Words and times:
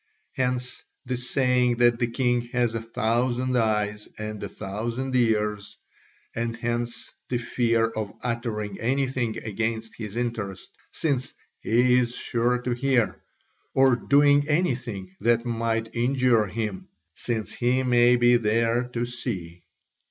Hence 0.31 0.83
the 1.05 1.15
saying 1.15 1.75
that 1.75 1.99
the 1.99 2.07
king 2.07 2.41
has 2.53 2.73
a 2.73 2.81
thousand 2.81 3.55
eyes 3.55 4.07
and 4.17 4.41
a 4.41 4.49
thousand 4.49 5.15
ears; 5.15 5.77
and 6.33 6.57
hence 6.57 7.13
the 7.29 7.37
fear 7.37 7.85
of 7.85 8.11
uttering 8.23 8.79
anything 8.81 9.37
against 9.43 9.93
his 9.95 10.15
interest 10.15 10.71
since 10.91 11.35
"he 11.59 11.99
is 11.99 12.15
sure 12.15 12.57
to 12.63 12.71
hear," 12.73 13.21
or 13.75 13.95
doing 13.95 14.49
anything 14.49 15.13
that 15.19 15.45
might 15.45 15.95
injure 15.95 16.47
him 16.47 16.87
"since 17.13 17.53
he 17.53 17.83
may 17.83 18.15
be 18.15 18.37
there 18.37 18.85
to 18.85 19.05
see." 19.05 19.61